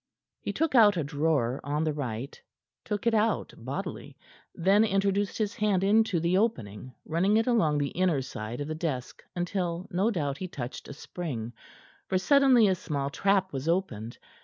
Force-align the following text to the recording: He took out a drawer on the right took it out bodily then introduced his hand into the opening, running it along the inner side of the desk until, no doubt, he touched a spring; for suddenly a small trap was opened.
He 0.39 0.51
took 0.51 0.73
out 0.73 0.97
a 0.97 1.03
drawer 1.03 1.61
on 1.63 1.83
the 1.83 1.93
right 1.93 2.41
took 2.83 3.05
it 3.05 3.13
out 3.13 3.53
bodily 3.55 4.17
then 4.55 4.83
introduced 4.83 5.37
his 5.37 5.53
hand 5.53 5.83
into 5.83 6.19
the 6.19 6.39
opening, 6.39 6.95
running 7.05 7.37
it 7.37 7.45
along 7.45 7.77
the 7.77 7.89
inner 7.89 8.23
side 8.23 8.61
of 8.61 8.67
the 8.67 8.73
desk 8.73 9.21
until, 9.35 9.87
no 9.91 10.09
doubt, 10.09 10.39
he 10.39 10.47
touched 10.47 10.87
a 10.87 10.93
spring; 10.93 11.53
for 12.07 12.17
suddenly 12.17 12.67
a 12.67 12.73
small 12.73 13.11
trap 13.11 13.53
was 13.53 13.67
opened. 13.69 14.17